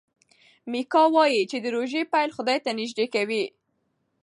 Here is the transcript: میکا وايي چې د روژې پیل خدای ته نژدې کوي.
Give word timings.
میکا 0.71 1.03
وايي 1.15 1.43
چې 1.51 1.57
د 1.63 1.65
روژې 1.75 2.01
پیل 2.13 2.29
خدای 2.37 2.57
ته 2.65 2.69
نژدې 2.79 3.05
کوي. 3.13 3.43